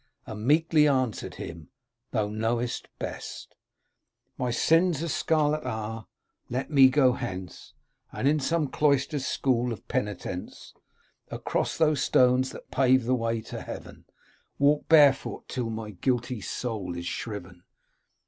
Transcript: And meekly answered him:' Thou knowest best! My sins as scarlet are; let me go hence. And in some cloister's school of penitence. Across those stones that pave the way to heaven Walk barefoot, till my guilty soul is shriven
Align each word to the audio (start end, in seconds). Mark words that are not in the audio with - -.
And 0.25 0.47
meekly 0.47 0.87
answered 0.87 1.35
him:' 1.35 1.69
Thou 2.11 2.27
knowest 2.29 2.87
best! 2.97 3.53
My 4.35 4.49
sins 4.49 5.03
as 5.03 5.13
scarlet 5.13 5.63
are; 5.63 6.07
let 6.49 6.71
me 6.71 6.89
go 6.89 7.13
hence. 7.13 7.73
And 8.11 8.27
in 8.27 8.39
some 8.39 8.67
cloister's 8.69 9.27
school 9.27 9.71
of 9.71 9.87
penitence. 9.87 10.73
Across 11.29 11.77
those 11.77 12.01
stones 12.01 12.49
that 12.49 12.71
pave 12.71 13.03
the 13.05 13.13
way 13.13 13.41
to 13.41 13.61
heaven 13.61 14.05
Walk 14.57 14.89
barefoot, 14.89 15.47
till 15.47 15.69
my 15.69 15.91
guilty 15.91 16.41
soul 16.41 16.97
is 16.97 17.05
shriven 17.05 17.61